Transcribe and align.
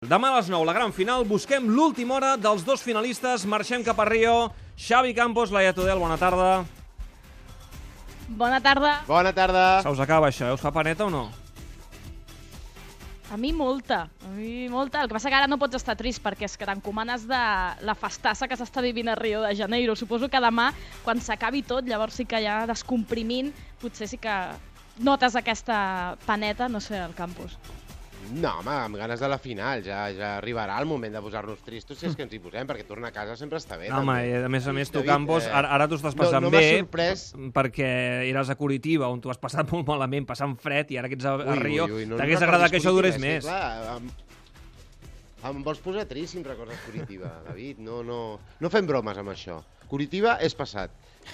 Demà 0.00 0.30
a 0.32 0.36
les 0.38 0.46
9, 0.48 0.64
la 0.64 0.72
gran 0.72 0.94
final, 0.96 1.26
busquem 1.28 1.66
l'última 1.68 2.14
hora 2.16 2.28
dels 2.40 2.62
dos 2.64 2.80
finalistes, 2.80 3.42
marxem 3.44 3.82
cap 3.84 3.98
a 4.00 4.06
Rio. 4.08 4.46
Xavi 4.72 5.12
Campos, 5.12 5.50
Laia 5.52 5.74
Tudel, 5.76 5.98
bona 6.00 6.16
tarda. 6.16 6.62
Bona 8.30 8.62
tarda. 8.64 8.94
Bona 9.04 9.34
tarda. 9.36 9.64
Se 9.84 9.92
us 9.92 10.00
acaba 10.00 10.30
això, 10.30 10.48
eh? 10.48 10.54
Us 10.56 10.62
fa 10.64 10.72
paneta 10.72 11.04
o 11.04 11.10
no? 11.12 11.26
A 13.28 13.36
mi 13.36 13.50
molta, 13.52 14.06
a 14.24 14.30
mi 14.38 14.70
molta. 14.72 15.02
El 15.02 15.10
que 15.10 15.18
passa 15.18 15.28
que 15.28 15.36
ara 15.36 15.50
no 15.52 15.60
pots 15.60 15.76
estar 15.76 15.98
trist 16.00 16.24
perquè 16.24 16.48
és 16.48 16.56
que 16.56 16.64
t'encomanes 16.64 17.28
de 17.28 17.42
la 17.84 17.96
festassa 18.06 18.48
que 18.48 18.56
s'està 18.56 18.80
vivint 18.80 19.12
a 19.12 19.18
Rio 19.20 19.44
de 19.44 19.52
Janeiro. 19.52 19.98
Suposo 20.00 20.32
que 20.32 20.40
demà, 20.40 20.70
quan 21.04 21.20
s'acabi 21.20 21.60
tot, 21.60 21.84
llavors 21.84 22.16
sí 22.16 22.24
que 22.24 22.40
ja 22.40 22.62
descomprimint, 22.72 23.52
potser 23.84 24.08
sí 24.08 24.16
que 24.16 24.40
notes 24.96 25.36
aquesta 25.36 26.16
paneta, 26.24 26.72
no 26.72 26.80
sé, 26.80 26.96
al 27.04 27.12
campus. 27.12 27.60
No, 28.30 28.50
home, 28.60 28.70
amb 28.70 28.96
ganes 29.00 29.18
de 29.18 29.28
la 29.28 29.38
final. 29.42 29.80
Ja, 29.82 30.04
ja 30.14 30.36
arribarà 30.38 30.76
el 30.78 30.86
moment 30.86 31.12
de 31.16 31.22
posar-nos 31.24 31.58
tristos 31.66 31.98
si 31.98 32.06
és 32.06 32.14
que 32.14 32.22
ens 32.22 32.34
hi 32.36 32.38
posem, 32.42 32.66
perquè 32.68 32.84
tornar 32.86 33.08
a 33.10 33.14
casa 33.16 33.34
sempre 33.36 33.58
està 33.58 33.78
bé. 33.80 33.88
No, 33.90 34.02
home, 34.04 34.16
i 34.28 34.34
a 34.44 34.48
més 34.52 34.68
a 34.70 34.74
més, 34.76 34.90
tu, 34.92 35.00
David, 35.00 35.10
Campos, 35.10 35.48
eh, 35.48 35.50
ara, 35.50 35.72
ara 35.74 35.88
t'ho 35.90 35.98
estàs 35.98 36.14
no- 36.14 36.22
passant 36.22 36.44
no 36.46 36.50
m'ha 36.52 36.58
bé, 36.62 36.78
sorprès. 36.78 37.24
perquè 37.56 37.90
eres 38.30 38.50
a 38.50 38.56
Curitiba, 38.60 39.08
on 39.10 39.20
t'ho 39.20 39.30
has 39.34 39.38
passat 39.42 39.70
molt 39.72 39.88
malament, 39.88 40.26
passant 40.28 40.54
fred, 40.60 40.92
i 40.94 40.98
ara 41.02 41.08
que 41.10 41.18
ets 41.18 41.24
a, 41.26 41.34
a 41.34 41.56
Rio, 41.58 41.88
no 42.06 42.16
t'hagués 42.20 42.42
agradat 42.46 42.70
que 42.70 42.78
això 42.78 42.92
durés 42.94 43.16
Curitiba, 43.18 43.34
més. 43.34 43.44
és 43.44 43.50
que, 43.50 43.50
clar, 43.50 43.96
em, 43.96 45.50
em 45.50 45.62
vols 45.64 45.80
posar 45.82 46.06
trist 46.06 46.34
si 46.34 46.38
em 46.38 46.44
recordes 46.46 46.78
Curitiba, 46.86 47.32
David? 47.48 47.78
No, 47.82 48.02
no, 48.06 48.38
no 48.60 48.70
fem 48.70 48.86
bromes 48.86 49.18
amb 49.18 49.32
això. 49.34 49.58
Curitiba 49.90 50.36
és 50.44 50.54
passat 50.54 50.92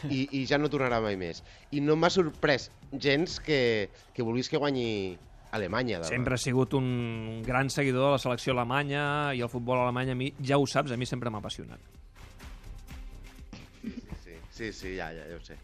i, 0.08 0.22
i 0.32 0.46
ja 0.48 0.56
no 0.56 0.70
tornarà 0.72 1.02
mai 1.04 1.16
més. 1.20 1.42
I 1.76 1.82
no 1.84 1.96
m'ha 2.00 2.08
sorprès 2.08 2.70
gens 2.96 3.36
que, 3.44 3.90
que 4.14 4.24
vulguis 4.24 4.48
que 4.48 4.56
guanyi 4.56 5.18
Alemanya. 5.56 6.00
Demà. 6.02 6.10
Sempre 6.12 6.36
he 6.36 6.42
sigut 6.42 6.74
un 6.78 7.42
gran 7.46 7.70
seguidor 7.72 8.10
de 8.10 8.16
la 8.16 8.22
selecció 8.22 8.54
alemanya 8.54 9.04
i 9.36 9.42
el 9.44 9.52
futbol 9.52 9.82
alemany 9.82 10.14
a 10.14 10.18
mi, 10.18 10.32
ja 10.44 10.60
ho 10.60 10.66
saps, 10.70 10.92
a 10.92 11.00
mi 11.00 11.08
sempre 11.08 11.32
m'ha 11.32 11.42
apassionat. 11.42 11.80
Sí, 14.24 14.36
sí, 14.50 14.72
sí, 14.72 14.96
ja, 14.96 15.12
ja, 15.12 15.26
ja 15.30 15.36
ho 15.36 15.44
sé. 15.44 15.58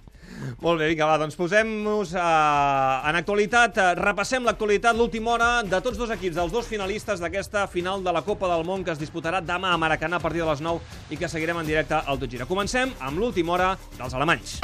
Molt 0.63 0.79
bé, 0.81 0.89
vinga, 0.93 1.07
va, 1.11 1.17
doncs 1.21 1.37
posem-nos 1.37 2.15
eh, 2.15 3.09
en 3.11 3.19
actualitat, 3.19 3.79
eh, 3.79 3.89
repassem 3.99 4.47
l'actualitat, 4.47 4.97
l'última 4.97 5.35
hora 5.35 5.51
de 5.67 5.81
tots 5.85 5.99
dos 5.99 6.13
equips, 6.15 6.39
dels 6.39 6.55
dos 6.55 6.69
finalistes 6.71 7.23
d'aquesta 7.23 7.67
final 7.71 8.05
de 8.07 8.15
la 8.15 8.23
Copa 8.27 8.51
del 8.53 8.65
Món 8.69 8.87
que 8.87 8.95
es 8.95 9.03
disputarà 9.03 9.43
demà 9.45 9.75
a 9.75 9.81
Maracanà 9.81 10.19
a 10.21 10.25
partir 10.25 10.45
de 10.45 10.49
les 10.51 10.63
9 10.65 11.11
i 11.11 11.21
que 11.21 11.31
seguirem 11.31 11.63
en 11.63 11.69
directe 11.69 11.99
al 11.99 12.23
Tot 12.23 12.31
Gira. 12.31 12.49
Comencem 12.49 12.95
amb 13.01 13.19
l'última 13.19 13.59
hora 13.59 13.75
dels 13.99 14.15
alemanys. 14.15 14.61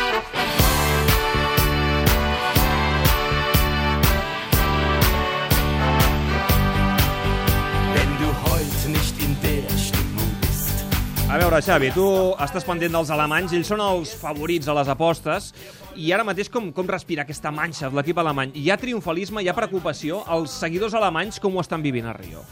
Veure, 11.59 11.67
Xavi, 11.67 11.91
tu 11.95 12.06
estàs 12.45 12.64
pendent 12.67 12.92
dels 12.95 13.11
alemanys, 13.11 13.53
ells 13.56 13.69
són 13.70 13.81
els 13.83 14.12
favorits 14.19 14.69
a 14.70 14.75
les 14.78 14.89
apostes, 14.92 15.51
i 15.98 16.12
ara 16.15 16.25
mateix 16.27 16.50
com, 16.53 16.70
com 16.75 16.87
respira 16.87 17.25
aquesta 17.25 17.50
manxa 17.55 17.91
de 17.91 17.98
l'equip 17.98 18.19
alemany? 18.23 18.53
Hi 18.55 18.70
ha 18.70 18.77
triomfalisme, 18.78 19.42
hi 19.42 19.48
ha 19.50 19.56
preocupació? 19.56 20.23
Els 20.37 20.55
seguidors 20.61 20.95
alemanys 20.95 21.41
com 21.42 21.56
ho 21.56 21.65
estan 21.65 21.83
vivint 21.83 22.06
a 22.06 22.15
Rio? 22.17 22.45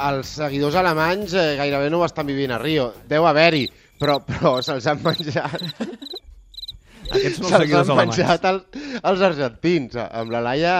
Els 0.00 0.34
seguidors 0.40 0.76
alemanys 0.80 1.34
eh, 1.36 1.54
gairebé 1.60 1.90
no 1.92 2.00
ho 2.00 2.06
estan 2.06 2.28
vivint 2.28 2.52
a 2.56 2.60
Rio. 2.60 2.90
Deu 3.08 3.26
haver-hi, 3.28 3.66
però, 4.00 4.18
però 4.24 4.58
se'ls 4.64 4.86
han 4.88 5.00
menjat. 5.04 5.56
Aquests 7.10 7.40
són 7.40 7.48
els 7.48 7.50
Se'ls 7.50 7.56
seguidors 7.64 7.88
han 7.88 7.96
alemanys. 7.98 8.16
menjat 8.20 8.48
el, 8.48 8.62
els 9.00 9.24
argentins. 9.30 9.96
Amb 10.04 10.32
la 10.36 10.44
Laia, 10.44 10.76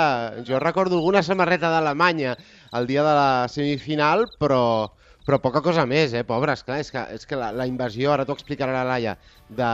jo 0.46 0.60
recordo 0.62 1.00
alguna 1.00 1.24
samarreta 1.26 1.72
d'Alemanya 1.72 2.36
el 2.76 2.86
dia 2.88 3.04
de 3.04 3.14
la 3.16 3.30
semifinal, 3.50 4.28
però, 4.40 4.62
però 5.26 5.38
poca 5.42 5.62
cosa 5.64 5.84
més, 5.86 6.14
eh, 6.16 6.24
pobres. 6.26 6.62
Clar, 6.66 6.80
és 6.84 6.90
que, 6.90 7.02
és 7.16 7.26
que 7.28 7.38
la, 7.38 7.50
la 7.52 7.66
invasió, 7.68 8.12
ara 8.12 8.24
t'ho 8.26 8.36
explicarà 8.36 8.72
la 8.74 8.84
Laia, 8.88 9.16
de 9.50 9.70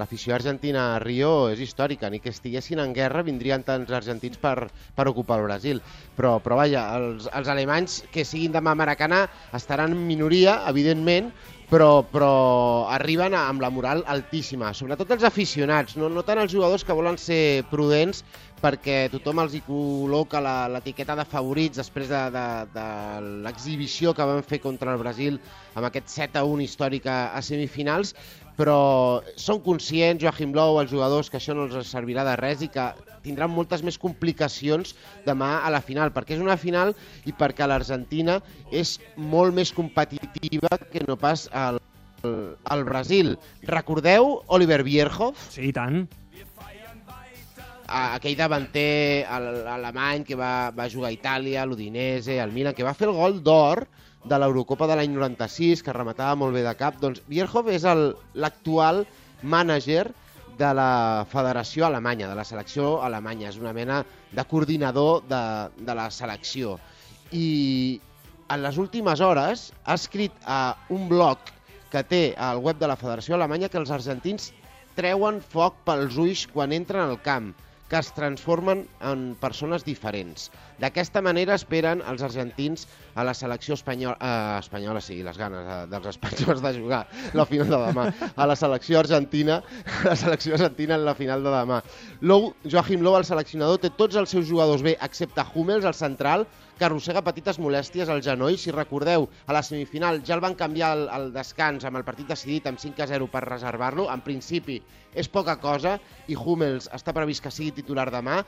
l'afició 0.00 0.34
argentina 0.36 0.86
a 0.94 0.98
Rio 1.02 1.48
és 1.52 1.62
històrica. 1.64 2.10
Ni 2.10 2.20
que 2.20 2.32
estiguessin 2.34 2.82
en 2.82 2.92
guerra 2.96 3.24
vindrien 3.26 3.64
tants 3.66 3.92
argentins 3.96 4.40
per, 4.42 4.68
per 4.96 5.08
ocupar 5.08 5.40
el 5.40 5.48
Brasil. 5.48 5.80
Però, 6.18 6.38
però 6.44 6.60
vaja, 6.60 6.84
els, 6.98 7.30
els 7.32 7.48
alemanys 7.48 8.02
que 8.12 8.26
siguin 8.28 8.52
demà 8.56 8.76
Maracanà 8.78 9.24
estaran 9.56 9.96
en 9.96 10.04
minoria, 10.06 10.60
evidentment, 10.70 11.32
però, 11.70 12.02
però 12.02 12.30
arriben 12.90 13.34
amb 13.38 13.62
la 13.62 13.70
moral 13.70 14.02
altíssima, 14.10 14.72
sobretot 14.74 15.12
els 15.14 15.26
aficionats, 15.28 15.94
no, 16.00 16.08
no 16.10 16.24
tant 16.26 16.40
els 16.42 16.50
jugadors 16.52 16.82
que 16.84 16.96
volen 16.98 17.18
ser 17.20 17.62
prudents 17.70 18.24
perquè 18.60 19.08
tothom 19.12 19.40
els 19.42 19.54
hi 19.56 19.62
col·loca 19.64 20.40
l'etiqueta 20.44 21.16
de 21.18 21.24
favorits 21.28 21.80
després 21.80 22.10
de, 22.12 22.20
de, 22.34 22.44
de 22.74 22.86
l'exhibició 23.46 24.12
que 24.16 24.26
van 24.28 24.44
fer 24.46 24.60
contra 24.62 24.92
el 24.94 25.00
Brasil 25.00 25.40
amb 25.74 25.88
aquest 25.88 26.12
7 26.12 26.40
a 26.40 26.44
1 26.44 26.64
històric 26.66 27.08
a, 27.08 27.18
a 27.36 27.40
semifinals, 27.44 28.14
però 28.60 29.22
són 29.40 29.62
conscients, 29.64 30.20
Joachim 30.20 30.52
Löw, 30.56 30.80
els 30.82 30.92
jugadors, 30.92 31.30
que 31.32 31.38
això 31.40 31.56
no 31.56 31.64
els 31.68 31.88
servirà 31.88 32.26
de 32.28 32.36
res 32.40 32.64
i 32.66 32.68
que 32.72 32.90
tindran 33.24 33.52
moltes 33.52 33.84
més 33.84 33.96
complicacions 34.00 34.94
demà 35.26 35.60
a 35.64 35.72
la 35.72 35.80
final, 35.84 36.12
perquè 36.12 36.36
és 36.36 36.44
una 36.44 36.58
final 36.60 36.92
i 37.28 37.32
perquè 37.36 37.68
l'Argentina 37.68 38.38
és 38.72 38.98
molt 39.16 39.56
més 39.56 39.72
competitiva 39.76 40.76
que 40.92 41.04
no 41.08 41.16
pas 41.20 41.48
al, 41.56 41.80
al 42.24 42.84
Brasil. 42.84 43.36
Recordeu 43.68 44.40
Oliver 44.48 44.82
Bierhoff, 44.84 45.50
Sí, 45.56 45.70
i 45.70 45.76
tant. 45.76 46.04
Aquell 47.90 48.36
davanter 48.38 49.26
al- 49.28 49.66
alemany 49.68 50.24
que 50.24 50.36
va, 50.38 50.70
va 50.76 50.88
jugar 50.90 51.10
a 51.10 51.16
Itàlia, 51.16 51.64
l'Udinese, 51.66 52.38
al 52.40 52.52
Milan, 52.54 52.74
que 52.74 52.86
va 52.86 52.94
fer 52.94 53.08
el 53.10 53.16
gol 53.16 53.40
d'or 53.42 53.86
de 54.24 54.38
l'Eurocopa 54.38 54.86
de 54.86 54.96
l'any 55.00 55.12
96, 55.16 55.82
que 55.82 55.92
rematava 55.96 56.36
molt 56.36 56.54
bé 56.54 56.62
de 56.62 56.74
cap. 56.78 56.98
Doncs 57.00 57.22
Bierhoff 57.26 57.68
és 57.72 57.84
el- 57.88 58.12
l'actual 58.34 59.06
mànager 59.42 60.10
de 60.60 60.74
la 60.76 61.24
Federació 61.30 61.86
Alemanya, 61.86 62.28
de 62.28 62.34
la 62.36 62.44
selecció 62.44 63.00
alemanya. 63.02 63.48
És 63.48 63.56
una 63.56 63.72
mena 63.72 64.02
de 64.30 64.44
coordinador 64.44 65.22
de, 65.26 65.42
de 65.80 65.94
la 65.96 66.10
selecció. 66.12 66.78
I 67.32 68.00
en 68.50 68.62
les 68.62 68.76
últimes 68.78 69.20
hores 69.24 69.72
ha 69.84 69.94
escrit 69.94 70.32
a 70.44 70.76
un 70.90 71.08
blog 71.08 71.38
que 71.90 72.02
té 72.04 72.34
al 72.36 72.58
web 72.58 72.78
de 72.78 72.86
la 72.86 72.96
Federació 73.00 73.34
Alemanya 73.38 73.68
que 73.70 73.78
els 73.80 73.90
argentins 73.90 74.52
treuen 74.94 75.40
foc 75.40 75.80
pels 75.86 76.16
ulls 76.20 76.44
quan 76.52 76.74
entren 76.76 77.08
al 77.08 77.20
camp, 77.24 77.54
que 77.90 77.98
es 77.98 78.12
transformen 78.14 78.84
en 79.02 79.34
persones 79.42 79.84
diferents. 79.84 80.46
D'aquesta 80.80 81.20
manera 81.26 81.56
esperen 81.58 82.04
els 82.06 82.22
argentins 82.22 82.86
a 83.18 83.24
la 83.26 83.34
selecció 83.34 83.74
espanyola, 83.74 84.16
eh, 84.22 84.60
espanyola 84.62 85.02
sí, 85.02 85.18
les 85.26 85.36
ganes 85.36 85.66
eh, 85.66 85.80
dels 85.90 86.06
espanyols 86.12 86.62
de 86.62 86.72
jugar 86.78 87.02
la 87.34 87.46
final 87.50 87.74
de 87.74 87.82
demà, 87.88 88.06
a 88.36 88.46
la 88.46 88.56
selecció 88.56 89.00
argentina, 89.02 89.58
a 89.58 90.06
la 90.12 90.16
selecció 90.16 90.54
argentina 90.54 90.94
en 90.94 91.04
la 91.04 91.16
final 91.18 91.42
de 91.42 91.52
demà. 91.56 91.82
Lou, 92.22 92.52
Joachim 92.64 93.02
Low, 93.02 93.18
el 93.18 93.26
seleccionador, 93.26 93.82
té 93.82 93.90
tots 93.98 94.16
els 94.22 94.30
seus 94.30 94.46
jugadors 94.46 94.86
bé, 94.86 94.94
excepte 95.02 95.44
Hummels, 95.52 95.84
el 95.84 95.98
central, 95.98 96.46
que 96.80 96.86
arrossega 96.88 97.20
petites 97.20 97.58
molèsties 97.60 98.08
al 98.08 98.22
genoll. 98.24 98.56
Si 98.56 98.72
recordeu, 98.72 99.26
a 99.44 99.52
la 99.52 99.60
semifinal 99.66 100.22
ja 100.24 100.32
el 100.38 100.40
van 100.40 100.56
canviar 100.56 100.94
al, 100.96 101.02
al 101.12 101.26
descans 101.34 101.84
amb 101.84 102.00
el 102.00 102.06
partit 102.06 102.30
decidit 102.32 102.70
amb 102.70 102.80
5 102.80 103.04
a 103.04 103.08
0 103.10 103.28
per 103.28 103.44
reservar-lo. 103.44 104.06
En 104.08 104.24
principi 104.24 104.78
és 105.12 105.28
poca 105.28 105.58
cosa 105.60 105.98
i 106.32 106.38
Hummels 106.38 106.88
està 106.96 107.12
previst 107.12 107.44
que 107.44 107.52
sigui 107.52 107.74
titular 107.82 108.08
demà. 108.14 108.38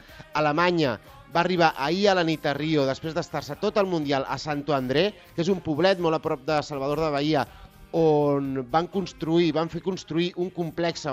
Alemanya 0.40 0.96
va 1.34 1.42
arribar 1.44 1.74
ahir 1.76 2.08
a 2.08 2.16
la 2.16 2.24
nit 2.24 2.48
a 2.48 2.56
Rio 2.56 2.86
després 2.88 3.12
d'estar-se 3.16 3.58
tot 3.60 3.76
el 3.76 3.90
Mundial 3.92 4.24
a 4.24 4.38
Santo 4.40 4.72
André, 4.72 5.10
que 5.36 5.44
és 5.44 5.52
un 5.52 5.60
poblet 5.60 6.00
molt 6.00 6.16
a 6.16 6.24
prop 6.24 6.48
de 6.48 6.62
Salvador 6.64 7.04
de 7.04 7.12
Bahia, 7.12 7.44
on 7.92 8.62
van 8.72 8.88
construir, 8.88 9.52
van 9.52 9.68
fer 9.68 9.84
construir 9.84 10.32
un 10.40 10.48
complex 10.56 11.04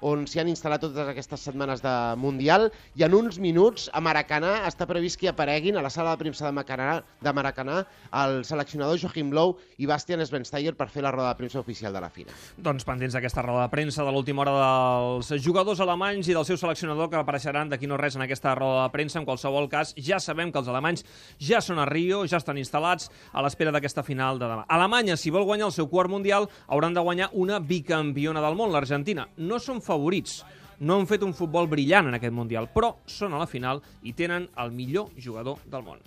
on 0.00 0.26
s'hi 0.26 0.40
han 0.42 0.50
instal·lat 0.50 0.82
totes 0.82 1.08
aquestes 1.08 1.46
setmanes 1.48 1.82
de 1.84 1.94
Mundial 2.20 2.68
i 2.96 3.04
en 3.06 3.14
uns 3.16 3.38
minuts 3.42 3.88
a 3.92 4.02
Maracanà 4.04 4.66
està 4.68 4.86
previst 4.88 5.18
que 5.20 5.28
hi 5.28 5.30
apareguin 5.32 5.76
a 5.76 5.84
la 5.84 5.90
sala 5.90 6.12
de 6.14 6.20
premsa 6.20 6.46
de 6.46 6.52
Maracanà, 6.52 7.00
de 7.22 7.32
Maracanà 7.32 7.82
el 8.24 8.42
seleccionador 8.44 8.98
Joachim 9.00 9.32
Löw 9.34 9.56
i 9.78 9.88
Bastian 9.88 10.24
Schweinsteiger 10.24 10.74
per 10.76 10.88
fer 10.92 11.04
la 11.04 11.12
roda 11.14 11.32
de 11.32 11.40
premsa 11.40 11.60
oficial 11.60 11.94
de 11.94 12.02
la 12.02 12.10
final. 12.10 12.34
Doncs 12.56 12.86
pendents 12.86 13.16
d'aquesta 13.16 13.44
roda 13.46 13.66
de 13.66 13.72
premsa 13.72 14.04
de 14.04 14.12
l'última 14.12 14.44
hora 14.44 14.54
dels 14.56 15.32
jugadors 15.44 15.80
alemanys 15.80 16.28
i 16.28 16.36
del 16.36 16.46
seu 16.48 16.58
seleccionador 16.60 17.10
que 17.10 17.20
apareixeran 17.20 17.70
d'aquí 17.72 17.88
no 17.88 17.98
res 18.00 18.16
en 18.16 18.26
aquesta 18.26 18.54
roda 18.54 18.84
de 18.84 18.92
premsa. 18.94 19.20
En 19.20 19.24
qualsevol 19.24 19.68
cas, 19.72 19.94
ja 19.96 20.18
sabem 20.20 20.50
que 20.52 20.60
els 20.60 20.68
alemanys 20.68 21.04
ja 21.40 21.62
són 21.64 21.80
a 21.80 21.86
Rio, 21.88 22.24
ja 22.28 22.40
estan 22.40 22.58
instal·lats 22.60 23.08
a 23.32 23.42
l'espera 23.44 23.72
d'aquesta 23.72 24.04
final 24.04 24.40
de 24.40 24.48
demà. 24.50 24.66
Alemanya, 24.68 25.16
si 25.16 25.32
vol 25.32 25.46
guanyar 25.48 25.70
el 25.70 25.74
seu 25.76 25.88
quart 25.88 26.10
mundial, 26.12 26.50
hauran 26.66 26.94
de 26.94 27.00
guanyar 27.00 27.30
una 27.32 27.60
bicampiona 27.60 28.42
del 28.44 28.58
món, 28.58 28.72
l'Argentina. 28.74 29.28
No 29.36 29.58
són 29.62 29.80
favorits, 29.86 30.42
no 30.80 30.98
han 30.98 31.08
fet 31.08 31.24
un 31.24 31.34
futbol 31.36 31.70
brillant 31.70 32.10
en 32.10 32.18
aquest 32.18 32.34
Mundial, 32.36 32.68
però 32.72 32.96
són 33.08 33.32
a 33.32 33.40
la 33.40 33.48
final 33.50 33.80
i 34.04 34.12
tenen 34.12 34.50
el 34.60 34.74
millor 34.76 35.12
jugador 35.16 35.62
del 35.64 35.86
món. 35.86 36.02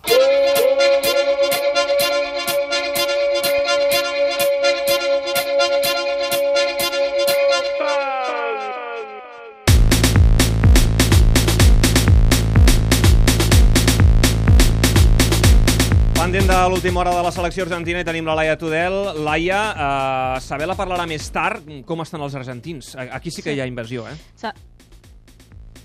Pendent 16.29 16.45
de 16.47 16.71
última 16.71 16.99
hora 16.99 17.09
de 17.09 17.23
la 17.25 17.31
selecció 17.33 17.63
argentina 17.65 18.03
i 18.03 18.05
tenim 18.05 18.27
la 18.29 18.35
Laia 18.37 18.53
Tudel. 18.55 18.93
Laia, 19.25 19.61
eh, 19.73 20.41
Sabela 20.45 20.75
parlarà 20.77 21.07
més 21.09 21.25
tard 21.33 21.65
com 21.89 22.03
estan 22.03 22.21
els 22.21 22.35
argentins. 22.37 22.91
Aquí 22.95 23.31
sí 23.31 23.41
que 23.41 23.49
Sí. 23.49 23.55
hi 23.57 23.61
ha 23.61 23.65
invasió, 23.65 24.07
eh? 24.07 24.13
Sa- 24.35 24.53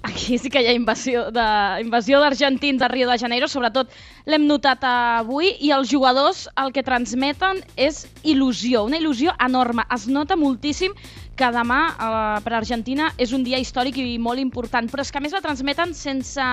Aquí 0.03 0.37
sí 0.37 0.51
que 0.51 0.61
hi 0.61 0.67
ha 0.67 0.75
invasió 0.75 1.31
de- 1.31 1.81
invasió 1.81 2.21
d'argentins 2.21 2.83
a 2.83 2.89
Rio 2.89 3.09
de 3.09 3.17
Janeiro, 3.19 3.49
sobretot 3.49 3.89
l'hem 4.27 4.47
notat 4.49 4.85
avui, 4.89 5.53
i 5.61 5.73
els 5.77 5.91
jugadors 5.91 6.47
el 6.61 6.73
que 6.73 6.85
transmeten 6.87 7.61
és 7.77 8.05
il·lusió, 8.25 8.87
una 8.89 9.01
il·lusió 9.01 9.35
enorme. 9.45 9.85
Es 9.95 10.09
nota 10.09 10.37
moltíssim 10.37 10.95
que 11.35 11.51
demà 11.51 11.81
eh, 11.91 12.41
per 12.45 12.55
Argentina 12.55 13.11
és 13.19 13.35
un 13.35 13.45
dia 13.47 13.59
històric 13.59 13.99
i 13.99 14.19
molt 14.23 14.41
important, 14.41 14.89
però 14.91 15.03
és 15.03 15.11
que 15.11 15.23
més 15.23 15.35
la 15.35 15.43
transmeten 15.45 15.95
sense 15.99 16.45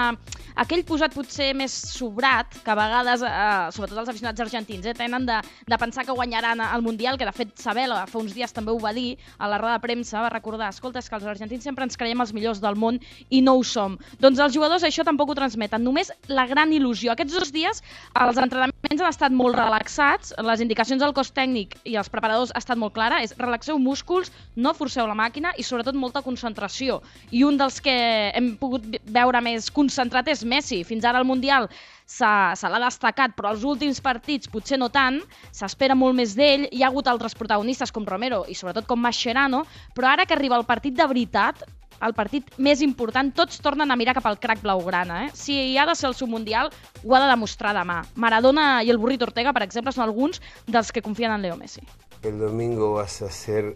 aquell 0.62 0.84
posat 0.88 1.14
potser 1.16 1.52
més 1.58 1.72
sobrat, 1.72 2.58
que 2.66 2.74
a 2.74 2.78
vegades, 2.78 3.24
eh, 3.24 3.70
sobretot 3.76 4.02
els 4.02 4.12
aficionats 4.12 4.44
argentins, 4.44 4.88
eh, 4.90 4.96
tenen 4.98 5.28
de, 5.30 5.38
de 5.70 5.80
pensar 5.82 6.06
que 6.06 6.16
guanyaran 6.18 6.64
el 6.66 6.86
Mundial, 6.86 7.18
que 7.18 7.30
de 7.30 7.36
fet 7.36 7.54
Sabela 7.62 8.04
fa 8.10 8.20
uns 8.20 8.34
dies 8.36 8.54
també 8.54 8.74
ho 8.74 8.80
va 8.82 8.94
dir 8.98 9.16
a 9.38 9.50
la 9.52 9.60
roda 9.62 9.78
de 9.78 9.86
premsa, 9.86 10.24
va 10.26 10.34
recordar, 10.34 10.72
escolta, 10.74 11.00
és 11.00 11.10
que 11.10 11.18
els 11.20 11.30
argentins 11.30 11.64
sempre 11.64 11.86
ens 11.86 11.98
creiem 11.98 12.26
els 12.26 12.34
millors 12.34 12.62
del 12.64 12.76
món 12.76 13.00
i 13.30 13.42
no 13.46 13.58
ho 13.60 13.64
som. 13.64 14.00
Doncs 14.20 14.42
els 14.42 14.58
jugadors 14.58 14.86
això 14.88 15.06
tampoc 15.08 15.32
ho 15.32 15.38
transmeten, 15.38 15.84
només 15.86 16.12
la 16.28 16.48
gran 16.50 16.74
il·lusió. 16.74 17.14
Aquests 17.14 17.38
dos 17.38 17.54
dies 17.54 17.61
els 17.68 18.40
entrenaments 18.42 19.02
han 19.02 19.10
estat 19.10 19.34
molt 19.36 19.58
relaxats, 19.58 20.34
les 20.42 20.64
indicacions 20.64 21.02
del 21.02 21.14
cos 21.18 21.32
tècnic 21.36 21.78
i 21.86 21.98
els 22.00 22.10
preparadors 22.12 22.54
han 22.56 22.64
estat 22.64 22.80
molt 22.82 22.96
clara, 22.96 23.22
és 23.24 23.36
relaxeu 23.38 23.80
músculs, 23.80 24.32
no 24.56 24.74
forceu 24.78 25.08
la 25.08 25.18
màquina 25.18 25.54
i 25.58 25.64
sobretot 25.64 25.98
molta 25.98 26.24
concentració. 26.26 27.02
I 27.32 27.44
un 27.48 27.58
dels 27.60 27.80
que 27.84 27.96
hem 28.36 28.54
pogut 28.60 28.86
veure 29.06 29.42
més 29.42 29.72
concentrat 29.72 30.28
és 30.32 30.46
Messi. 30.46 30.84
Fins 30.88 31.06
ara 31.06 31.22
al 31.22 31.28
Mundial 31.28 31.70
se 32.12 32.28
l'ha 32.28 32.82
destacat, 32.84 33.36
però 33.38 33.54
els 33.54 33.64
últims 33.64 34.02
partits 34.04 34.50
potser 34.52 34.80
no 34.80 34.90
tant, 34.92 35.22
s'espera 35.56 35.96
molt 35.96 36.18
més 36.18 36.36
d'ell, 36.36 36.68
hi 36.72 36.84
ha 36.84 36.90
hagut 36.90 37.08
altres 37.08 37.38
protagonistes 37.40 37.94
com 37.96 38.08
Romero 38.08 38.44
i 38.52 38.56
sobretot 38.58 38.90
com 38.90 39.00
Mascherano, 39.00 39.64
però 39.96 40.12
ara 40.12 40.26
que 40.26 40.36
arriba 40.36 40.60
el 40.60 40.68
partit 40.68 40.98
de 40.98 41.08
veritat, 41.08 41.64
el 42.06 42.16
partit 42.18 42.48
més 42.58 42.82
important, 42.86 43.32
tots 43.36 43.62
tornen 43.64 43.92
a 43.92 43.98
mirar 44.00 44.16
cap 44.18 44.28
al 44.30 44.40
crack 44.42 44.64
blaugrana. 44.64 45.26
Eh? 45.26 45.32
Si 45.34 45.58
hi 45.72 45.78
ha 45.78 45.86
de 45.90 45.96
ser 45.96 46.10
el 46.10 46.18
seu 46.18 46.28
Mundial, 46.28 46.72
ho 47.04 47.16
ha 47.16 47.22
de 47.24 47.30
demostrar 47.30 47.74
demà. 47.78 48.02
Maradona 48.16 48.84
i 48.84 48.92
el 48.94 49.00
Burrito 49.02 49.28
Ortega, 49.30 49.54
per 49.54 49.64
exemple, 49.68 49.94
són 49.94 50.06
alguns 50.08 50.42
dels 50.68 50.92
que 50.92 51.04
confien 51.06 51.34
en 51.34 51.42
Leo 51.46 51.58
Messi. 51.60 51.84
El 52.24 52.40
domingo 52.40 52.94
vas 52.94 53.22
a 53.22 53.30
ser 53.30 53.76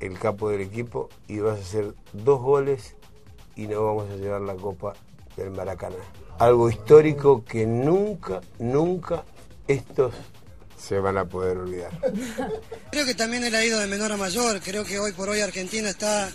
el 0.00 0.18
capo 0.18 0.50
del 0.50 0.60
equipo 0.60 1.08
y 1.28 1.40
vas 1.40 1.58
a 1.58 1.62
hacer 1.62 1.94
dos 2.12 2.40
goles 2.40 2.94
y 3.56 3.66
nos 3.66 3.82
vamos 3.82 4.10
a 4.10 4.16
llevar 4.16 4.42
la 4.42 4.54
copa 4.54 4.92
del 5.36 5.50
Maracaná. 5.50 5.96
Algo 6.38 6.68
histórico 6.68 7.44
que 7.44 7.66
nunca, 7.66 8.40
nunca 8.58 9.24
estos 9.66 10.14
se 10.76 10.98
van 11.00 11.16
a 11.18 11.24
poder 11.24 11.56
olvidar. 11.56 11.90
Creo 12.90 13.06
que 13.06 13.14
también 13.14 13.44
él 13.44 13.54
ha 13.54 13.64
ido 13.64 13.80
de 13.80 13.86
menor 13.86 14.12
a 14.12 14.16
mayor. 14.16 14.60
Creo 14.60 14.84
que 14.84 14.98
hoy 14.98 15.12
por 15.12 15.28
hoy 15.28 15.40
Argentina 15.40 15.88
está 15.88 16.30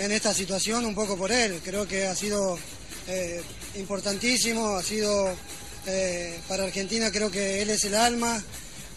en 0.00 0.12
esta 0.12 0.32
situación 0.32 0.86
un 0.86 0.94
poco 0.94 1.16
por 1.16 1.30
él. 1.30 1.60
Creo 1.62 1.86
que 1.86 2.06
ha 2.06 2.16
sido 2.16 2.58
eh, 3.06 3.42
importantísimo, 3.76 4.76
ha 4.76 4.82
sido 4.82 5.34
eh, 5.86 6.38
para 6.48 6.64
Argentina 6.64 7.10
creo 7.10 7.30
que 7.30 7.60
él 7.60 7.70
es 7.70 7.84
el 7.84 7.94
alma, 7.94 8.42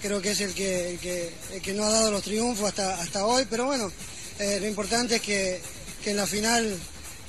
creo 0.01 0.21
que 0.21 0.31
es 0.31 0.41
el 0.41 0.53
que, 0.53 1.31
el 1.53 1.61
que, 1.61 1.73
no 1.73 1.83
ha 1.83 1.89
dado 1.89 2.11
los 2.11 2.23
triunfos 2.23 2.69
hasta, 2.69 3.01
hasta 3.01 3.25
hoy, 3.25 3.45
pero 3.49 3.65
bueno, 3.65 3.91
eh, 4.39 4.59
lo 4.61 4.67
importante 4.67 5.17
es 5.17 5.21
que, 5.21 5.61
que 6.03 6.11
en 6.11 6.17
la 6.17 6.27
final 6.27 6.77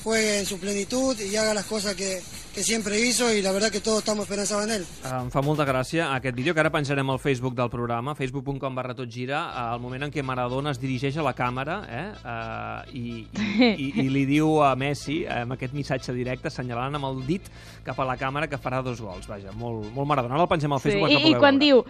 juegue 0.05 0.39
en 0.39 0.47
su 0.47 0.59
plenitud 0.59 1.19
y 1.21 1.35
haga 1.37 1.55
las 1.55 1.67
cosas 1.67 1.95
que, 1.97 2.23
que 2.55 2.63
siempre 2.63 3.01
hizo 3.01 3.33
y 3.35 3.43
la 3.43 3.51
verdad 3.53 3.71
que 3.71 3.81
todos 3.81 3.99
estamos 3.99 4.25
esperanzados 4.25 4.65
en 4.65 4.71
él. 4.79 4.87
Em 5.05 5.31
fa 5.35 5.43
molta 5.43 5.65
gràcia 5.67 6.13
aquest 6.15 6.37
vídeo 6.39 6.55
que 6.55 6.63
ara 6.63 6.71
penjarem 6.71 7.11
al 7.11 7.19
Facebook 7.19 7.55
del 7.59 7.69
programa, 7.73 8.15
facebook.com 8.15 8.75
barra 8.79 8.95
tot 8.95 9.11
gira, 9.11 9.41
al 9.73 9.81
moment 9.83 10.07
en 10.07 10.13
què 10.15 10.23
Maradona 10.23 10.71
es 10.71 10.79
dirigeix 10.79 11.19
a 11.19 11.25
la 11.27 11.35
càmera 11.35 11.81
eh, 11.91 12.05
uh, 12.23 12.95
i, 12.95 13.27
i, 13.35 13.69
i, 13.75 13.89
i 14.05 14.09
li 14.09 14.25
diu 14.31 14.61
a 14.63 14.75
Messi, 14.79 15.25
eh, 15.25 15.43
amb 15.43 15.57
aquest 15.59 15.75
missatge 15.75 16.15
directe, 16.15 16.49
assenyalant 16.53 16.95
amb 16.95 17.11
el 17.11 17.23
dit 17.27 17.51
cap 17.85 17.99
a 17.99 18.07
la 18.07 18.17
càmera 18.21 18.47
que 18.49 18.57
farà 18.63 18.83
dos 18.87 19.03
gols. 19.03 19.27
Vaja, 19.29 19.51
molt, 19.59 19.91
molt 19.93 20.09
Maradona. 20.09 20.39
Ara 20.39 20.47
el 20.47 20.53
pengem 20.55 20.73
al 20.73 20.81
Sí, 20.85 20.91
Facebook. 20.93 21.11
i, 21.11 21.15
per 21.19 21.21
i 21.21 21.33
poder 21.35 21.41
quan 21.43 21.59
veure. 21.59 21.67
diu 21.67 21.85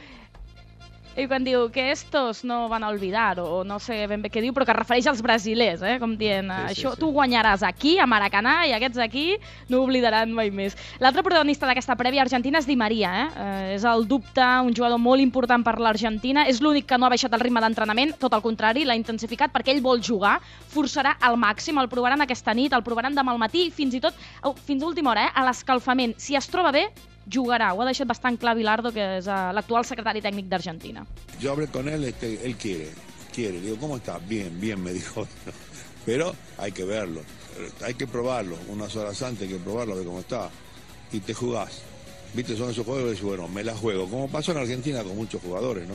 i 1.17 1.27
quan 1.31 1.45
diu 1.47 1.69
que 1.71 1.91
estos 1.93 2.43
no 2.45 2.69
van 2.69 2.83
a 2.83 2.89
olvidar, 2.91 3.39
o 3.41 3.63
no 3.65 3.79
sé 3.79 4.05
ben 4.11 4.23
bé 4.25 4.31
què 4.33 4.43
diu, 4.43 4.55
però 4.55 4.67
que 4.67 4.73
es 4.75 4.79
refereix 4.79 5.07
als 5.11 5.23
brasilers, 5.23 5.83
eh? 5.87 5.97
com 6.03 6.17
dient, 6.19 6.51
Sí, 6.51 6.57
sí, 6.61 6.73
això 6.75 6.95
sí. 6.95 7.01
tu 7.01 7.11
guanyaràs 7.15 7.63
aquí, 7.67 7.97
a 8.03 8.07
Maracanà, 8.11 8.57
i 8.69 8.75
aquests 8.75 8.99
aquí 9.03 9.25
no 9.71 9.83
oblidaran 9.85 10.33
mai 10.35 10.51
més. 10.51 10.75
L'altre 11.03 11.23
protagonista 11.23 11.69
d'aquesta 11.71 11.97
prèvia 12.01 12.25
argentina 12.27 12.59
és 12.59 12.67
Di 12.67 12.77
Maria, 12.77 13.13
eh? 13.23 13.29
eh? 13.47 13.75
És 13.77 13.87
el 13.89 14.09
dubte, 14.11 14.45
un 14.67 14.75
jugador 14.75 14.99
molt 14.99 15.23
important 15.23 15.65
per 15.65 15.79
l'Argentina, 15.79 16.49
és 16.51 16.61
l'únic 16.65 16.89
que 16.91 16.99
no 16.99 17.07
ha 17.07 17.15
baixat 17.15 17.33
el 17.35 17.45
ritme 17.47 17.63
d'entrenament, 17.63 18.17
tot 18.19 18.35
el 18.35 18.43
contrari, 18.45 18.85
l'ha 18.85 18.99
intensificat 18.99 19.55
perquè 19.55 19.75
ell 19.75 19.83
vol 19.85 20.03
jugar, 20.03 20.41
forçarà 20.75 21.17
al 21.21 21.39
màxim, 21.39 21.79
el 21.79 21.91
provaran 21.93 22.27
aquesta 22.27 22.55
nit, 22.55 22.75
el 22.75 22.85
provaran 22.87 23.15
demà 23.15 23.33
al 23.35 23.43
matí, 23.43 23.69
fins 23.71 23.95
i 23.95 24.03
tot, 24.03 24.19
fins 24.67 24.83
a 24.83 24.91
última 24.91 25.15
hora, 25.15 25.29
eh? 25.29 25.35
a 25.35 25.47
l'escalfament. 25.47 26.19
Si 26.19 26.35
es 26.35 26.51
troba 26.51 26.75
bé, 26.75 26.89
jugarà. 27.33 27.73
Ho 27.75 27.83
ha 27.83 27.87
deixat 27.89 28.09
bastant 28.09 28.39
clar 28.41 28.55
Bilardo, 28.57 28.93
que 28.93 29.05
és 29.19 29.27
eh, 29.27 29.53
l'actual 29.57 29.85
secretari 29.85 30.21
tècnic 30.23 30.47
d'Argentina. 30.49 31.07
Yo 31.41 31.53
hablé 31.53 31.67
con 31.69 31.89
él, 31.89 32.05
este, 32.05 32.45
él 32.45 32.57
quiere, 32.57 32.91
quiere. 33.33 33.61
Digo, 33.61 33.77
¿cómo 33.79 33.97
estás? 33.97 34.27
Bien, 34.29 34.59
bien, 34.61 34.83
me 34.83 34.93
dijo. 34.93 35.27
Pero 36.07 36.35
hay 36.59 36.73
que 36.73 36.85
verlo, 36.85 37.23
hay 37.83 37.95
que 37.95 38.07
probarlo. 38.07 38.59
Unas 38.69 38.95
horas 38.97 39.21
antes 39.23 39.43
hay 39.49 39.55
que 39.57 39.61
probarlo, 39.63 39.95
a 39.95 39.97
ver 39.97 40.05
cómo 40.07 40.21
está. 40.21 40.51
Y 41.13 41.21
te 41.21 41.33
jugás. 41.35 41.81
¿Viste? 42.35 42.57
Son 42.57 42.69
esos 42.71 42.85
juegos 42.85 43.17
que 43.19 43.25
bueno, 43.25 43.47
me 43.49 43.63
la 43.63 43.75
juego. 43.77 44.09
Como 44.11 44.29
pasó 44.29 44.51
en 44.53 44.59
Argentina 44.59 45.03
con 45.05 45.17
muchos 45.17 45.41
jugadores, 45.41 45.87
¿no? 45.89 45.95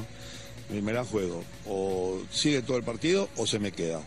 Me- 0.82 0.94
la 0.94 1.04
juego. 1.04 1.44
O 1.68 2.22
sigue 2.32 2.62
todo 2.62 2.78
el 2.78 2.84
partido 2.84 3.28
o 3.38 3.46
se 3.46 3.60
me 3.60 3.72
queda. 3.72 4.02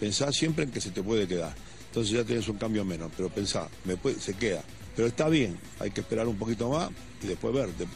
Pensá 0.00 0.32
siempre 0.32 0.64
en 0.64 0.72
que 0.72 0.80
se 0.80 0.90
te 0.90 1.02
puede 1.02 1.28
quedar. 1.28 1.54
Entonces 1.86 2.12
ya 2.12 2.24
tienes 2.24 2.48
un 2.48 2.56
cambio 2.58 2.84
menos. 2.84 3.10
Pero 3.16 3.28
pensá, 3.28 3.68
se 4.18 4.34
queda. 4.34 4.62
Pero 4.96 5.08
está 5.08 5.28
bien, 5.28 5.58
hay 5.78 5.90
que 5.90 6.00
esperar 6.00 6.26
un 6.26 6.36
poquito 6.36 6.70
más 6.70 6.88
y 7.22 7.26
después 7.26 7.54
ver. 7.54 7.68
De- 7.74 7.86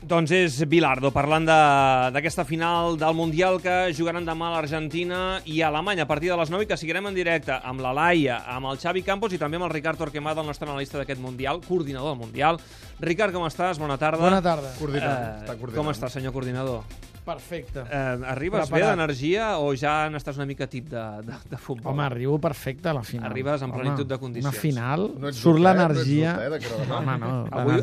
Doncs 0.00 0.30
és 0.30 0.68
Bilardo, 0.70 1.10
parlant 1.10 1.44
de- 1.44 2.10
d'aquesta 2.14 2.44
final 2.46 2.96
del 2.96 3.14
Mundial 3.18 3.58
que 3.60 3.92
jugaran 3.96 4.24
demà 4.24 4.46
a 4.48 4.52
l'Argentina 4.54 5.40
i 5.44 5.60
a 5.60 5.68
Alemanya 5.68 6.04
a 6.04 6.06
partir 6.06 6.30
de 6.30 6.36
les 6.38 6.50
9 6.50 6.64
i 6.64 6.66
que 6.70 6.76
seguirem 6.78 7.08
en 7.10 7.14
directe 7.18 7.50
amb 7.52 7.80
la 7.82 7.92
Laia, 7.92 8.38
amb 8.46 8.70
el 8.70 8.78
Xavi 8.78 9.02
Campos 9.02 9.32
i 9.34 9.38
també 9.38 9.56
amb 9.58 9.66
el 9.66 9.70
Ricard 9.74 9.98
Torquemada, 9.98 10.40
el 10.40 10.46
nostre 10.46 10.70
analista 10.70 10.98
d'aquest 10.98 11.20
Mundial, 11.20 11.60
coordinador 11.66 12.14
del 12.14 12.18
Mundial. 12.22 12.60
Ricard, 13.00 13.34
com 13.34 13.42
estàs? 13.50 13.76
Bona 13.78 13.98
tarda. 13.98 14.22
Bona 14.22 14.40
tarda. 14.40 14.72
Coordinant, 14.78 15.18
Eh, 15.18 15.44
està 15.44 15.56
coordinant. 15.58 15.76
com 15.84 15.90
està, 15.92 16.08
senyor 16.08 16.32
coordinador? 16.32 16.82
Perfecte. 17.28 17.84
Eh, 17.84 18.02
arribes 18.32 18.64
Preparat. 18.64 18.72
bé 18.72 18.82
d'energia 18.88 19.48
o 19.60 19.74
ja 19.76 19.94
n'estàs 20.12 20.38
una 20.40 20.46
mica 20.48 20.66
tip 20.70 20.88
de, 20.88 21.04
de, 21.28 21.38
de 21.52 21.60
futbol? 21.60 21.92
Home, 21.92 22.06
arribo 22.08 22.38
perfecte 22.40 22.88
a 22.88 22.96
la 22.96 23.02
final. 23.04 23.30
Arribes 23.30 23.62
en 23.62 23.70
Home, 23.70 23.82
plenitud 23.82 24.08
de 24.08 24.18
condicions. 24.18 24.54
Una 24.54 24.62
final, 24.62 25.08
No 25.18 25.32
surt? 25.32 25.60
No 25.60 25.66
l'energia... 25.68 26.36
era 26.46 26.58
demà. 26.58 27.02
Home, 27.02 27.18
no, 27.20 27.32
Avui, 27.52 27.82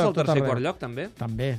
el 0.00 0.06
tot 0.10 0.18
tercer 0.22 0.38
arreu. 0.38 0.50
quart 0.50 0.66
lloc, 0.66 0.80
també? 0.82 1.08
També. 1.18 1.52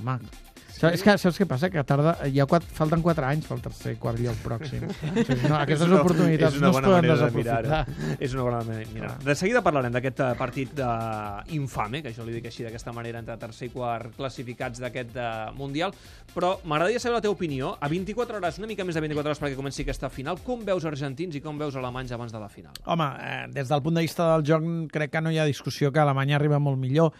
Home, 0.00 0.18
Saps, 0.18 0.51
és 0.90 1.02
que, 1.04 1.12
saps 1.20 1.38
què 1.38 1.46
passa? 1.46 1.68
Que 1.70 1.82
tarda, 1.86 2.16
hi 2.26 2.40
ha 2.42 2.46
quatre, 2.50 2.66
falten 2.74 3.02
4 3.04 3.26
anys 3.28 3.46
pel 3.46 3.60
tercer 3.62 3.92
quart 4.02 4.18
lloc 4.18 4.38
pròxim. 4.42 4.82
O 5.12 5.22
sigui, 5.22 5.48
no, 5.48 5.56
aquestes 5.60 5.86
És 5.86 5.92
una- 5.92 6.00
oportunitats 6.00 6.54
és 6.56 6.58
una 6.58 6.66
no 6.66 6.72
es 6.72 6.78
poden 6.80 6.92
manera 6.96 7.14
de 7.14 7.20
desaprofitar. 7.20 8.16
És 8.18 8.34
una 8.34 8.42
bona 8.48 8.62
manera 8.64 8.86
de 8.88 8.94
mirar. 8.94 9.12
De 9.22 9.34
seguida 9.38 9.62
parlarem 9.62 9.92
d'aquest 9.94 10.20
eh, 10.24 10.30
partit 10.40 10.80
eh, 10.82 11.54
infame, 11.58 12.02
que 12.02 12.12
jo 12.16 12.24
li 12.26 12.32
dic 12.38 12.48
així 12.50 12.64
d'aquesta 12.66 12.92
manera, 12.96 13.20
entre 13.22 13.36
tercer 13.38 13.68
i 13.68 13.72
quart 13.76 14.16
classificats 14.16 14.80
d'aquest 14.82 15.16
eh, 15.16 15.28
Mundial, 15.58 15.92
però 16.34 16.56
m'agradaria 16.64 16.98
saber 17.02 17.18
la 17.18 17.22
teva 17.22 17.34
opinió. 17.36 17.76
A 17.80 17.88
24 17.92 18.40
hores, 18.40 18.58
una 18.58 18.66
mica 18.70 18.84
més 18.88 18.96
de 18.98 19.04
24 19.04 19.30
hores 19.30 19.42
perquè 19.42 19.58
comenci 19.58 19.82
aquesta 19.86 20.10
final, 20.10 20.40
com 20.42 20.64
veus 20.66 20.84
argentins 20.88 21.36
i 21.36 21.42
com 21.44 21.58
veus 21.60 21.76
alemanys 21.76 22.12
abans 22.16 22.32
de 22.32 22.40
la 22.40 22.48
final? 22.48 22.72
Home, 22.86 23.10
eh, 23.20 23.44
des 23.52 23.68
del 23.68 23.82
punt 23.84 23.94
de 24.00 24.02
vista 24.08 24.32
del 24.34 24.46
joc 24.48 24.66
crec 24.92 25.12
que 25.12 25.20
no 25.22 25.30
hi 25.30 25.38
ha 25.38 25.44
discussió 25.46 25.92
que 25.92 26.00
Alemanya 26.02 26.36
arriba 26.40 26.58
molt 26.58 26.78
millor, 26.80 27.12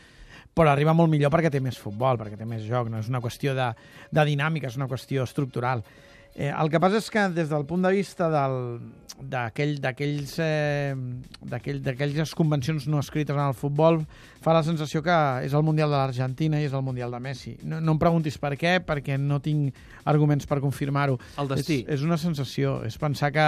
però 0.54 0.70
arriba 0.72 0.92
molt 0.92 1.10
millor 1.10 1.30
perquè 1.32 1.50
té 1.50 1.60
més 1.64 1.78
futbol, 1.80 2.18
perquè 2.20 2.36
té 2.36 2.44
més 2.44 2.62
joc, 2.68 2.90
no 2.92 2.98
és 3.00 3.08
una 3.08 3.20
qüestió 3.24 3.54
de, 3.56 3.70
de 4.12 4.24
dinàmica, 4.28 4.68
és 4.68 4.76
una 4.76 4.88
qüestió 4.90 5.24
estructural. 5.24 5.82
Eh, 6.34 6.48
el 6.48 6.70
que 6.72 6.80
passa 6.80 6.96
és 6.96 7.10
que 7.12 7.26
des 7.28 7.48
del 7.50 7.66
punt 7.68 7.82
de 7.84 7.90
vista 7.92 8.28
d'aquells 9.20 10.34
eh, 10.40 10.94
d'aquell- 11.44 11.82
d'aquelles 11.84 12.34
convencions 12.34 12.86
no 12.88 13.00
escrites 13.02 13.36
en 13.36 13.42
el 13.44 13.54
futbol 13.54 14.00
fa 14.42 14.54
la 14.56 14.62
sensació 14.64 15.02
que 15.04 15.16
és 15.46 15.52
el 15.54 15.62
Mundial 15.62 15.90
de 15.92 15.96
l'Argentina 16.00 16.60
i 16.60 16.64
és 16.68 16.72
el 16.72 16.82
Mundial 16.82 17.12
de 17.12 17.20
Messi. 17.20 17.56
No, 17.68 17.80
no 17.80 17.92
em 17.96 18.00
preguntis 18.00 18.38
per 18.40 18.54
què, 18.56 18.78
perquè 18.84 19.18
no 19.20 19.40
tinc 19.44 19.74
arguments 20.08 20.46
per 20.48 20.60
confirmar-ho. 20.64 21.18
El 21.38 21.48
destí. 21.52 21.82
És, 21.86 22.00
és 22.00 22.06
una 22.08 22.18
sensació, 22.18 22.80
és 22.88 22.96
pensar 22.98 23.32
que, 23.34 23.46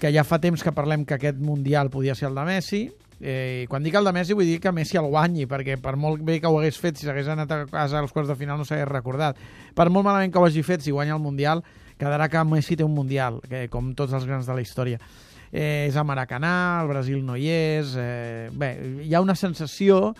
que 0.00 0.12
ja 0.14 0.24
fa 0.24 0.40
temps 0.40 0.62
que 0.64 0.72
parlem 0.72 1.04
que 1.04 1.14
aquest 1.20 1.38
Mundial 1.38 1.90
podia 1.92 2.14
ser 2.16 2.28
el 2.30 2.34
de 2.40 2.44
Messi, 2.48 2.82
Eh, 3.20 3.66
quan 3.68 3.84
dic 3.84 3.94
el 3.98 4.06
de 4.08 4.14
Messi 4.16 4.32
vull 4.36 4.48
dir 4.48 4.60
que 4.64 4.72
Messi 4.72 4.96
el 4.96 5.10
guanyi, 5.12 5.44
perquè 5.46 5.76
per 5.80 5.92
molt 6.00 6.22
bé 6.24 6.38
que 6.40 6.48
ho 6.48 6.56
hagués 6.58 6.78
fet, 6.80 6.96
si 6.96 7.04
s'hagués 7.04 7.28
anat 7.28 7.52
a 7.52 7.64
casa 7.68 8.00
als 8.00 8.14
quarts 8.16 8.32
de 8.32 8.36
final 8.36 8.58
no 8.58 8.64
s'hagués 8.64 8.88
recordat. 8.88 9.36
Per 9.76 9.88
molt 9.90 10.08
malament 10.08 10.32
que 10.32 10.40
ho 10.40 10.46
hagi 10.48 10.64
fet, 10.64 10.80
si 10.80 10.94
guanya 10.96 11.18
el 11.18 11.24
Mundial, 11.24 11.62
quedarà 12.00 12.30
que 12.32 12.44
Messi 12.48 12.78
té 12.80 12.86
un 12.86 12.96
Mundial, 12.96 13.42
que, 13.44 13.66
com 13.68 13.92
tots 13.94 14.16
els 14.16 14.24
grans 14.24 14.48
de 14.48 14.56
la 14.56 14.64
història. 14.64 15.00
Eh, 15.52 15.86
és 15.88 15.96
a 15.96 16.04
Maracanà, 16.06 16.80
el 16.82 16.88
Brasil 16.90 17.20
no 17.26 17.36
hi 17.36 17.48
és... 17.50 17.94
Eh, 17.98 18.48
bé, 18.52 18.70
hi 19.04 19.14
ha 19.14 19.22
una 19.22 19.34
sensació 19.34 20.14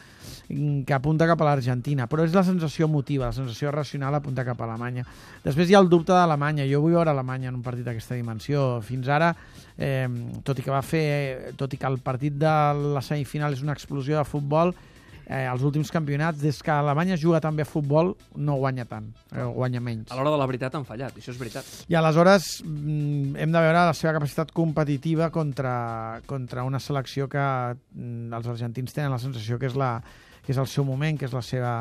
que 0.51 0.95
apunta 0.95 1.29
cap 1.31 1.41
a 1.41 1.47
l'Argentina, 1.47 2.09
però 2.11 2.25
és 2.27 2.35
la 2.35 2.43
sensació 2.47 2.89
emotiva, 2.91 3.31
la 3.31 3.37
sensació 3.37 3.71
racional 3.75 4.17
apunta 4.19 4.45
cap 4.47 4.61
a 4.61 4.67
Alemanya. 4.67 5.07
Després 5.45 5.71
hi 5.71 5.79
ha 5.79 5.83
el 5.83 5.91
dubte 5.91 6.13
d'Alemanya. 6.13 6.67
Jo 6.71 6.83
vull 6.83 6.97
veure 6.99 7.15
Alemanya 7.15 7.53
en 7.53 7.61
un 7.61 7.65
partit 7.67 7.87
d'aquesta 7.87 8.19
dimensió. 8.19 8.81
Fins 8.83 9.09
ara, 9.09 9.33
eh, 9.79 10.09
tot 10.45 10.59
i 10.59 10.67
que 10.67 10.75
va 10.75 10.83
fer, 10.83 11.55
tot 11.57 11.73
i 11.75 11.79
que 11.79 11.89
el 11.89 12.01
partit 12.03 12.35
de 12.39 12.55
la 12.97 13.03
semifinal 13.03 13.55
és 13.55 13.63
una 13.63 13.77
explosió 13.79 14.19
de 14.19 14.27
futbol, 14.27 14.75
eh, 14.75 14.90
els 15.31 15.63
últims 15.67 15.93
campionats, 15.95 16.41
des 16.43 16.59
que 16.63 16.73
Alemanya 16.75 17.19
juga 17.21 17.41
també 17.43 17.63
a 17.63 17.69
futbol, 17.69 18.15
no 18.35 18.57
guanya 18.59 18.87
tant, 18.91 19.11
eh, 19.31 19.45
guanya 19.45 19.81
menys. 19.81 20.11
A 20.11 20.19
l'hora 20.19 20.33
de 20.35 20.41
la 20.41 20.49
veritat 20.51 20.75
han 20.75 20.87
fallat, 20.89 21.15
això 21.17 21.31
és 21.31 21.39
veritat. 21.39 21.69
I 21.89 21.99
aleshores 21.99 22.49
mm, 22.65 23.37
hem 23.39 23.53
de 23.55 23.63
veure 23.67 23.85
la 23.91 23.95
seva 23.95 24.17
capacitat 24.19 24.51
competitiva 24.57 25.31
contra, 25.31 26.21
contra 26.27 26.65
una 26.67 26.81
selecció 26.83 27.29
que 27.31 27.41
mm, 27.41 28.33
els 28.41 28.51
argentins 28.57 28.97
tenen 28.97 29.15
la 29.15 29.23
sensació 29.23 29.61
que 29.61 29.71
és 29.71 29.79
la 29.79 30.01
que 30.45 30.53
és 30.55 30.59
el 30.59 30.69
seu 30.71 30.85
moment, 30.85 31.19
que 31.19 31.29
és, 31.29 31.35
la 31.35 31.43
seva, 31.45 31.73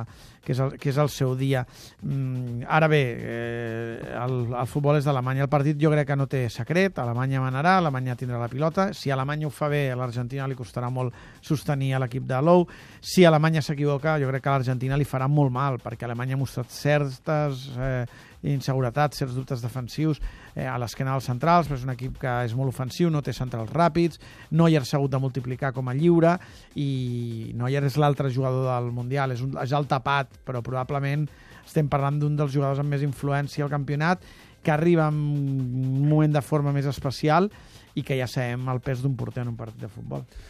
que 0.44 0.54
és, 0.54 0.60
el, 0.60 0.75
que 0.82 0.92
és 0.92 1.00
el 1.01 1.10
seu 1.13 1.36
dia. 1.39 1.63
Mm, 2.04 2.66
ara 2.68 2.89
bé, 2.92 3.01
eh, 3.18 4.13
el, 4.20 4.38
el 4.54 4.70
futbol 4.70 5.00
és 5.00 5.08
d'Alemanya. 5.08 5.46
El 5.48 5.51
partit 5.51 5.80
jo 5.80 5.92
crec 5.94 6.10
que 6.10 6.18
no 6.20 6.28
té 6.32 6.46
secret, 6.54 7.00
Alemanya 7.01 7.44
manarà, 7.44 7.78
Alemanya 7.80 8.18
tindrà 8.20 8.39
la 8.42 8.50
pilota. 8.51 8.89
Si 8.94 9.12
Alemanya 9.12 9.48
ho 9.48 9.54
fa 9.54 9.70
bé, 9.72 9.88
a 9.92 10.00
l'Argentina 10.00 10.48
li 10.50 10.58
costarà 10.60 10.92
molt 10.94 11.16
sostenir 11.42 11.94
a 11.96 12.04
l'equip 12.04 12.28
de 12.30 12.42
Lou. 12.44 12.66
Si 13.01 13.25
Alemanya 13.25 13.63
s'equivoca, 13.66 14.18
jo 14.22 14.32
crec 14.32 14.44
que 14.44 14.51
a 14.51 14.58
l'Argentina 14.58 14.98
li 15.00 15.08
farà 15.08 15.30
molt 15.30 15.54
mal, 15.54 15.80
perquè 15.84 16.08
Alemanya 16.08 16.38
ha 16.38 16.44
mostrat 16.44 16.74
certes 16.74 17.70
eh, 17.78 18.04
inseguretats, 18.43 19.19
certs 19.19 19.36
dubtes 19.36 19.62
defensius 19.63 20.22
eh, 20.55 20.65
a 20.65 20.77
l'esquena 20.79 21.12
dels 21.15 21.27
centrals, 21.27 21.67
però 21.67 21.79
és 21.79 21.86
un 21.88 21.93
equip 21.93 22.19
que 22.22 22.36
és 22.46 22.55
molt 22.55 22.72
ofensiu, 22.72 23.10
no 23.12 23.24
té 23.25 23.34
centrals 23.36 23.72
ràpids, 23.75 24.22
Neuer 24.51 24.86
s'ha 24.86 24.98
hagut 25.00 25.12
de 25.12 25.19
multiplicar 25.19 25.74
com 25.75 25.89
a 25.89 25.96
lliure 25.98 26.38
i 26.79 27.51
Neuer 27.60 27.84
és 27.88 27.98
l'altre 28.00 28.31
jugador 28.31 28.69
del 28.69 28.91
Mundial, 28.96 29.36
és, 29.36 29.43
un, 29.43 29.58
és 29.60 29.75
el 29.75 29.89
tapat, 29.91 30.39
però 30.48 30.63
probablement 30.65 31.27
estem 31.65 31.89
parlant 31.91 32.19
d'un 32.22 32.38
dels 32.39 32.53
jugadors 32.53 32.79
amb 32.81 32.96
més 32.96 33.03
influència 33.05 33.65
al 33.65 33.74
campionat, 33.74 34.24
que 34.63 34.72
arriba 34.72 35.08
en 35.08 35.19
un 35.19 36.08
moment 36.10 36.34
de 36.34 36.41
forma 36.43 36.74
més 36.75 36.88
especial 36.89 37.48
i 37.96 38.03
que 38.03 38.17
ja 38.19 38.27
sabem 38.27 38.67
el 38.72 38.81
pes 38.84 39.03
d'un 39.03 39.15
porter 39.19 39.43
en 39.46 39.53
un 39.53 39.60
partit 39.60 39.79
de 39.81 39.91
futbol. 39.91 40.25